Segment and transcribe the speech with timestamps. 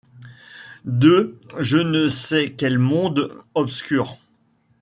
[0.83, 4.17] De je ne sais quel monde obscur.